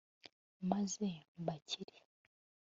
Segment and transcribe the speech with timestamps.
[0.69, 1.07] maze
[1.41, 1.95] mbakire